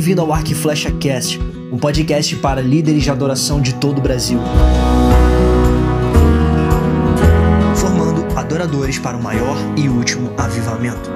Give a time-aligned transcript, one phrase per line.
[0.00, 1.38] Bem-vindo ao Arc Flecha Cast,
[1.70, 4.38] um podcast para líderes de adoração de todo o Brasil.
[7.76, 11.10] Formando adoradores para o maior e último avivamento.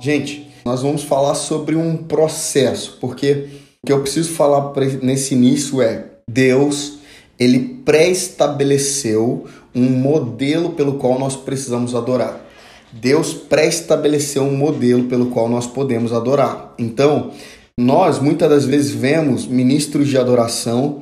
[0.00, 3.50] Gente, nós vamos falar sobre um processo, porque
[3.82, 4.72] o que eu preciso falar
[5.02, 6.94] nesse início é Deus,
[7.38, 12.51] ele pré-estabeleceu um modelo pelo qual nós precisamos adorar.
[12.92, 16.74] Deus pré-estabeleceu um modelo pelo qual nós podemos adorar.
[16.78, 17.30] Então,
[17.76, 21.00] nós muitas das vezes vemos ministros de adoração,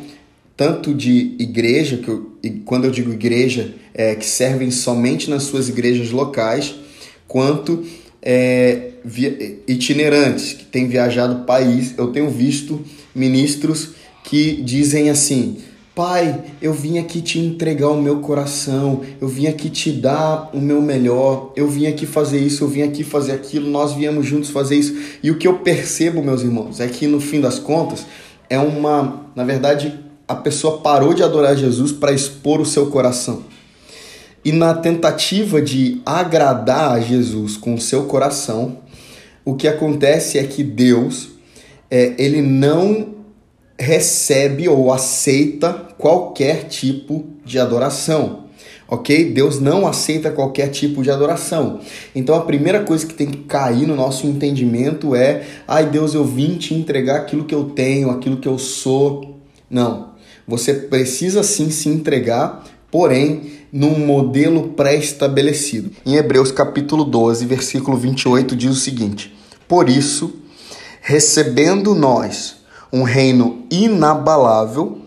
[0.57, 2.31] tanto de igreja, que eu,
[2.65, 6.75] quando eu digo igreja, é, que servem somente nas suas igrejas locais,
[7.27, 7.85] quanto
[8.23, 8.91] é,
[9.67, 11.95] itinerantes que têm viajado o país.
[11.99, 12.81] Eu tenho visto
[13.15, 13.91] ministros
[14.23, 15.59] que dizem assim:
[16.03, 20.59] Pai, eu vim aqui te entregar o meu coração, eu vim aqui te dar o
[20.59, 24.49] meu melhor, eu vim aqui fazer isso, eu vim aqui fazer aquilo, nós viemos juntos
[24.49, 24.97] fazer isso.
[25.23, 28.07] E o que eu percebo, meus irmãos, é que no fim das contas
[28.49, 29.93] é uma, na verdade,
[30.27, 33.45] a pessoa parou de adorar Jesus para expor o seu coração.
[34.43, 38.79] E na tentativa de agradar a Jesus com o seu coração,
[39.45, 41.29] o que acontece é que Deus,
[41.91, 43.20] é, ele não
[43.81, 48.45] recebe ou aceita qualquer tipo de adoração.
[48.87, 49.33] Ok?
[49.33, 51.81] Deus não aceita qualquer tipo de adoração.
[52.15, 56.25] Então a primeira coisa que tem que cair no nosso entendimento é: ai Deus, eu
[56.25, 59.39] vim te entregar aquilo que eu tenho, aquilo que eu sou.
[59.71, 60.11] Não.
[60.47, 65.93] Você precisa sim se entregar, porém, num modelo pré-estabelecido.
[66.05, 69.33] Em Hebreus capítulo 12, versículo 28 diz o seguinte:
[69.69, 70.35] Por isso,
[71.01, 72.60] recebendo nós
[72.93, 74.99] um reino inabalável,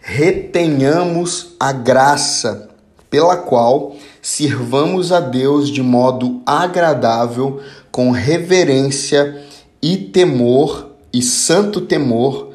[0.00, 2.70] retenhamos a graça
[3.10, 9.44] pela qual sirvamos a Deus de modo agradável, com reverência
[9.82, 12.52] e temor e santo temor,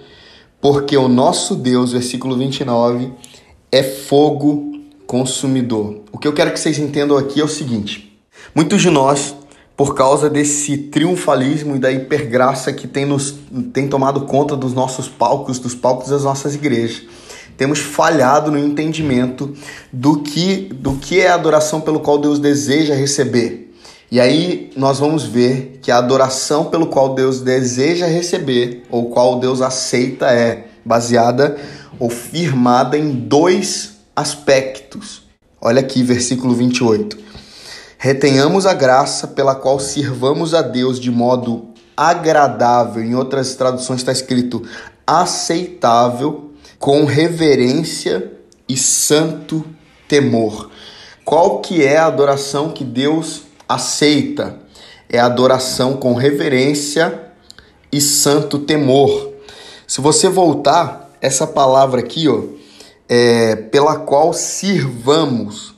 [0.60, 3.14] porque o nosso Deus, versículo 29,
[3.72, 4.72] é fogo
[5.06, 6.02] consumidor.
[6.12, 8.18] O que eu quero que vocês entendam aqui é o seguinte:
[8.56, 9.36] muitos de nós
[9.78, 13.36] por causa desse triunfalismo e da hipergraça que tem, nos,
[13.72, 17.04] tem tomado conta dos nossos palcos, dos palcos das nossas igrejas.
[17.56, 19.54] Temos falhado no entendimento
[19.94, 23.72] do que, do que é a adoração pelo qual Deus deseja receber.
[24.10, 29.40] E aí nós vamos ver que a adoração pelo qual Deus deseja receber, ou qual
[29.40, 31.56] Deus aceita, é baseada
[32.00, 35.24] ou firmada em dois aspectos.
[35.62, 37.27] Olha aqui, versículo 28
[37.98, 44.12] retenhamos a graça pela qual sirvamos a Deus de modo agradável, em outras traduções está
[44.12, 44.62] escrito
[45.06, 48.32] aceitável, com reverência
[48.70, 49.66] e santo
[50.08, 50.70] temor.
[51.26, 54.60] Qual que é a adoração que Deus aceita?
[55.10, 57.32] É a adoração com reverência
[57.92, 59.34] e santo temor.
[59.88, 62.44] Se você voltar, essa palavra aqui, ó,
[63.10, 65.74] é pela qual sirvamos.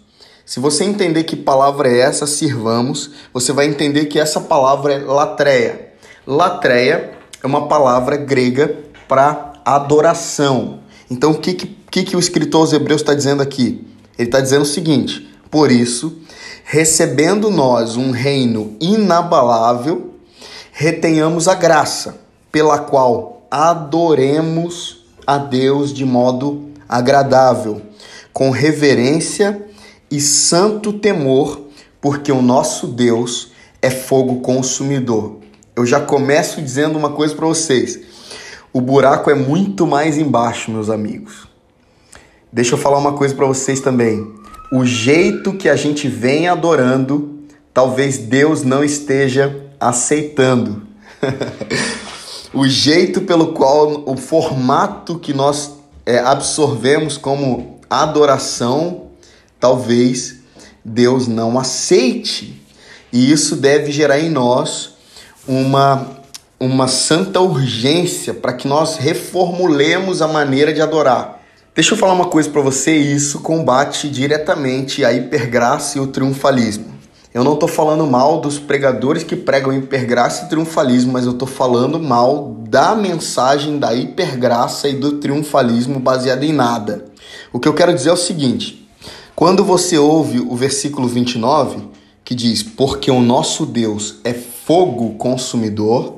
[0.49, 4.97] Se você entender que palavra é essa, sirvamos, você vai entender que essa palavra é
[4.97, 5.89] latreia.
[6.25, 7.11] Latreia
[7.43, 8.75] é uma palavra grega
[9.07, 10.79] para adoração.
[11.07, 13.87] Então, o que, que, que o escritor aos Hebreus está dizendo aqui?
[14.17, 16.17] Ele está dizendo o seguinte: por isso,
[16.63, 20.16] recebendo nós um reino inabalável,
[20.71, 22.21] retenhamos a graça
[22.51, 27.83] pela qual adoremos a Deus de modo agradável,
[28.33, 29.69] com reverência
[30.12, 31.62] e santo temor,
[32.02, 35.38] porque o nosso Deus é fogo consumidor.
[35.75, 38.00] Eu já começo dizendo uma coisa para vocês.
[38.74, 41.47] O buraco é muito mais embaixo, meus amigos.
[42.52, 44.34] Deixa eu falar uma coisa para vocês também.
[44.72, 47.40] O jeito que a gente vem adorando,
[47.74, 50.84] talvez Deus não esteja aceitando.
[52.53, 55.74] o jeito pelo qual, o formato que nós
[56.06, 59.09] é, absorvemos como adoração,
[59.59, 60.38] talvez
[60.84, 62.62] Deus não aceite.
[63.12, 64.94] E isso deve gerar em nós
[65.47, 66.22] uma,
[66.59, 71.40] uma santa urgência para que nós reformulemos a maneira de adorar.
[71.73, 77.00] Deixa eu falar uma coisa para você, isso combate diretamente a hipergraça e o triunfalismo.
[77.34, 81.47] Eu não estou falando mal dos pregadores que pregam hipergraça e triunfalismo, mas eu estou
[81.47, 87.05] falando mal da mensagem da hipergraça e do triunfalismo baseada em nada.
[87.53, 88.89] O que eu quero dizer é o seguinte:
[89.40, 91.78] quando você ouve o versículo 29,
[92.26, 96.18] que diz: Porque o nosso Deus é fogo consumidor,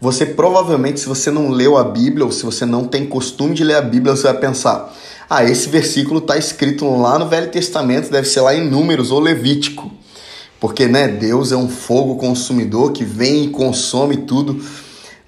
[0.00, 3.62] você provavelmente, se você não leu a Bíblia ou se você não tem costume de
[3.62, 4.92] ler a Bíblia, você vai pensar:
[5.30, 9.20] Ah, esse versículo está escrito lá no Velho Testamento, deve ser lá em Números ou
[9.20, 9.92] Levítico.
[10.58, 14.60] Porque, né, Deus é um fogo consumidor que vem e consome tudo.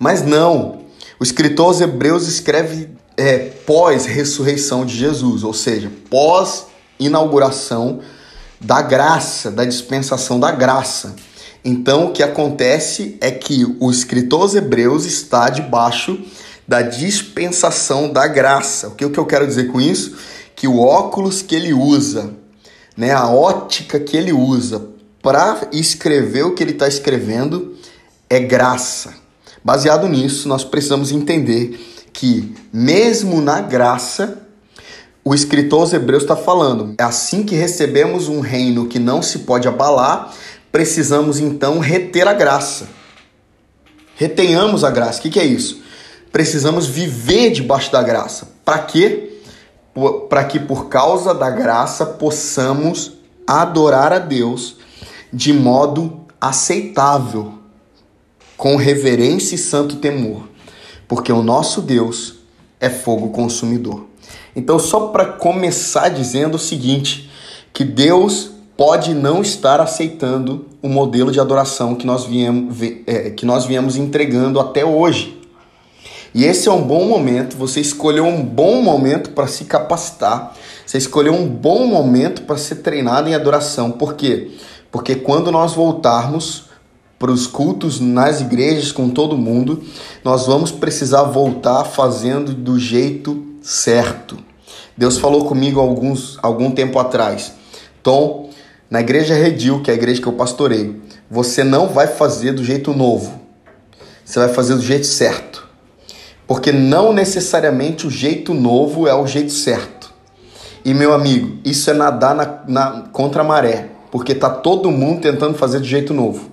[0.00, 0.80] Mas não.
[1.20, 5.92] O escritor aos Hebreus escreve é, pós-ressurreição de Jesus, ou seja,
[7.00, 8.00] pós-inauguração
[8.60, 11.16] da graça, da dispensação da graça.
[11.64, 16.20] Então, o que acontece é que o escritor aos Hebreus está debaixo
[16.68, 18.88] da dispensação da graça.
[18.88, 20.16] O que, o que eu quero dizer com isso?
[20.54, 22.32] Que o óculos que ele usa,
[22.96, 24.88] né, a ótica que ele usa
[25.22, 27.76] para escrever o que ele está escrevendo
[28.28, 29.14] é graça.
[29.62, 31.78] Baseado nisso, nós precisamos entender
[32.12, 34.38] que, mesmo na graça,
[35.24, 39.40] o escritor aos Hebreus está falando, é assim que recebemos um reino que não se
[39.40, 40.34] pode abalar,
[40.72, 42.88] precisamos então reter a graça.
[44.16, 45.18] Retenhamos a graça.
[45.18, 45.80] O que, que é isso?
[46.32, 48.48] precisamos viver debaixo da graça.
[48.64, 49.40] Para quê?
[50.28, 53.12] Para que por causa da graça possamos
[53.46, 54.76] adorar a Deus
[55.32, 57.54] de modo aceitável,
[58.56, 60.48] com reverência e santo temor,
[61.08, 62.36] porque o nosso Deus
[62.78, 64.06] é fogo consumidor.
[64.54, 67.30] Então, só para começar dizendo o seguinte,
[67.72, 72.76] que Deus pode não estar aceitando o modelo de adoração que nós viemos,
[73.06, 75.38] é, que nós viemos entregando até hoje.
[76.32, 80.54] E esse é um bom momento, você escolheu um bom momento para se capacitar,
[80.86, 83.90] você escolheu um bom momento para ser treinado em adoração.
[83.90, 84.52] Por quê?
[84.90, 86.64] Porque quando nós voltarmos
[87.18, 89.82] para os cultos nas igrejas com todo mundo,
[90.24, 94.38] nós vamos precisar voltar fazendo do jeito certo.
[94.96, 97.54] Deus falou comigo alguns algum tempo atrás.
[98.02, 98.50] Tom,
[98.90, 102.64] na igreja Redil, que é a igreja que eu pastoreio, você não vai fazer do
[102.64, 103.40] jeito novo.
[104.24, 105.68] Você vai fazer do jeito certo.
[106.46, 110.12] Porque não necessariamente o jeito novo é o jeito certo.
[110.84, 115.56] E meu amigo, isso é nadar na, na contra maré, porque tá todo mundo tentando
[115.56, 116.50] fazer do jeito novo.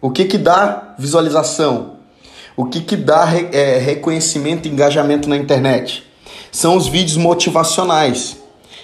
[0.00, 1.94] O que que dá visualização?
[2.56, 6.04] O que que dá é, reconhecimento e engajamento na internet?
[6.54, 8.36] São os vídeos motivacionais.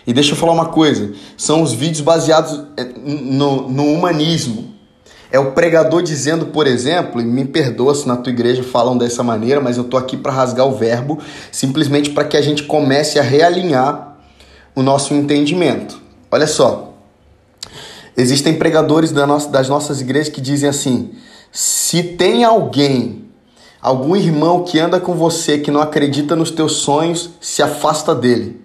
[0.04, 4.74] E deixa eu falar uma coisa: são os vídeos baseados é, no, no humanismo.
[5.30, 9.22] É o pregador dizendo, por exemplo, e me perdoa se na tua igreja falam dessa
[9.22, 11.20] maneira, mas eu tô aqui para rasgar o verbo,
[11.52, 14.16] simplesmente para que a gente comece a realinhar
[14.74, 16.02] o nosso entendimento.
[16.28, 16.92] Olha só.
[18.16, 21.12] Existem pregadores das nossas igrejas que dizem assim:
[21.52, 23.29] se tem alguém,
[23.80, 28.60] algum irmão que anda com você que não acredita nos teus sonhos, se afasta dele.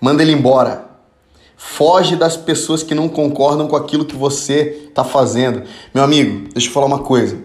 [0.00, 0.84] Manda ele embora.
[1.56, 5.62] Foge das pessoas que não concordam com aquilo que você está fazendo.
[5.94, 7.38] Meu amigo, deixa eu falar uma coisa.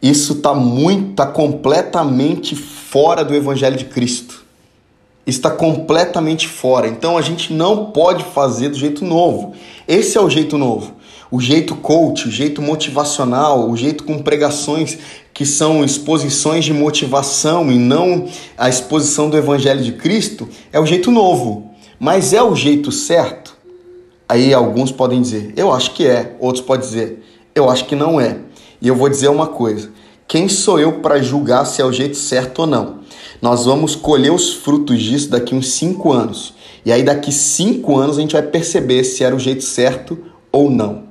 [0.00, 4.44] Isso está muito, está completamente fora do Evangelho de Cristo.
[5.26, 6.86] Está completamente fora.
[6.86, 9.54] Então a gente não pode fazer do jeito novo.
[9.88, 10.92] Esse é o jeito novo.
[11.30, 14.98] O jeito coach, o jeito motivacional, o jeito com pregações
[15.34, 20.86] que são exposições de motivação e não a exposição do Evangelho de Cristo, é o
[20.86, 21.72] jeito novo.
[21.98, 23.56] Mas é o jeito certo?
[24.28, 28.20] Aí alguns podem dizer, eu acho que é, outros podem dizer, eu acho que não
[28.20, 28.38] é.
[28.80, 29.90] E eu vou dizer uma coisa:
[30.26, 33.00] quem sou eu para julgar se é o jeito certo ou não?
[33.42, 36.54] Nós vamos colher os frutos disso daqui uns cinco anos.
[36.84, 40.18] E aí, daqui cinco anos, a gente vai perceber se era o jeito certo
[40.52, 41.04] ou não.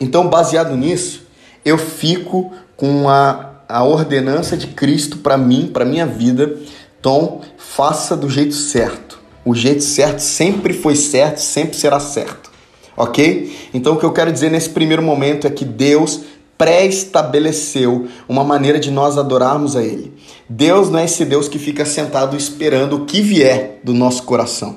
[0.00, 1.22] Então, baseado nisso,
[1.64, 6.56] eu fico com a, a ordenança de Cristo para mim, para minha vida.
[7.00, 9.20] Tom, faça do jeito certo.
[9.44, 12.50] O jeito certo sempre foi certo, sempre será certo.
[12.96, 13.70] Ok?
[13.74, 16.20] Então o que eu quero dizer nesse primeiro momento é que Deus
[16.56, 20.12] pré-estabeleceu uma maneira de nós adorarmos a Ele.
[20.48, 24.76] Deus não é esse Deus que fica sentado esperando o que vier do nosso coração.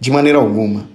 [0.00, 0.88] De maneira alguma.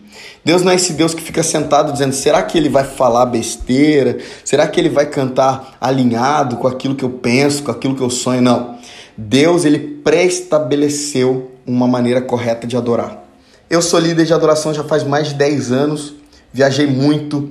[0.44, 4.18] Deus não é esse Deus que fica sentado dizendo: será que ele vai falar besteira?
[4.44, 8.10] Será que ele vai cantar alinhado com aquilo que eu penso, com aquilo que eu
[8.10, 8.42] sonho?
[8.42, 8.78] Não.
[9.18, 13.24] Deus ele pré-estabeleceu uma maneira correta de adorar.
[13.70, 16.16] Eu sou líder de adoração já faz mais de 10 anos,
[16.52, 17.50] viajei muito,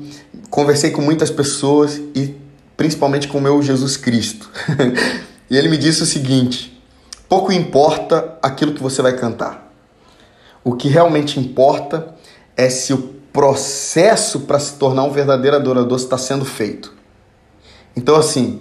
[0.50, 2.34] conversei com muitas pessoas e
[2.76, 4.50] principalmente com o meu Jesus Cristo.
[5.48, 6.82] e ele me disse o seguinte:
[7.28, 9.70] pouco importa aquilo que você vai cantar.
[10.64, 12.14] O que realmente importa
[12.58, 12.98] é se o
[13.32, 16.92] processo para se tornar um verdadeiro adorador está sendo feito.
[17.96, 18.60] Então, assim,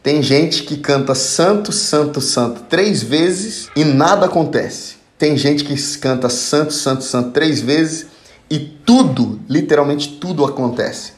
[0.00, 4.94] tem gente que canta santo, santo, santo três vezes e nada acontece.
[5.18, 8.06] Tem gente que canta santo, santo, santo três vezes
[8.48, 11.12] e tudo, literalmente tudo acontece.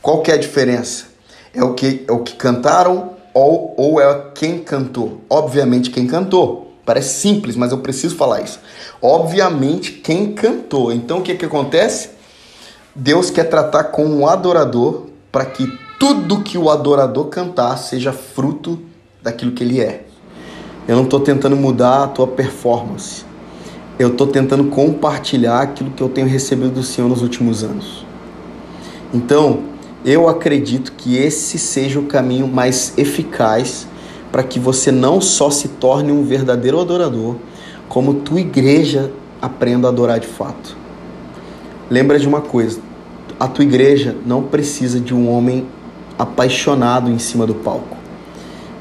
[0.00, 1.04] Qual que é a diferença?
[1.54, 5.22] É o que, é o que cantaram ou, ou é quem cantou?
[5.30, 6.71] Obviamente quem cantou.
[6.84, 8.58] Parece simples, mas eu preciso falar isso.
[9.00, 10.92] Obviamente quem cantou.
[10.92, 12.10] Então o que, que acontece?
[12.94, 15.66] Deus quer tratar com o adorador para que
[15.98, 18.80] tudo que o adorador cantar seja fruto
[19.22, 20.04] daquilo que ele é.
[20.86, 23.24] Eu não estou tentando mudar a tua performance.
[23.98, 28.04] Eu estou tentando compartilhar aquilo que eu tenho recebido do Senhor nos últimos anos.
[29.14, 29.62] Então,
[30.04, 33.86] eu acredito que esse seja o caminho mais eficaz
[34.32, 37.36] para que você não só se torne um verdadeiro adorador,
[37.88, 40.74] como tua igreja aprenda a adorar de fato.
[41.90, 42.80] Lembra de uma coisa:
[43.38, 45.66] a tua igreja não precisa de um homem
[46.18, 47.98] apaixonado em cima do palco.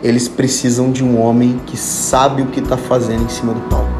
[0.02, 3.91] Eles precisam de um homem que sabe o que está fazendo em cima do palco.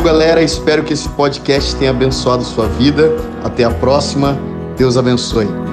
[0.00, 0.42] Valeu, galera.
[0.42, 3.10] Espero que esse podcast tenha abençoado sua vida.
[3.44, 4.38] Até a próxima.
[4.76, 5.69] Deus abençoe.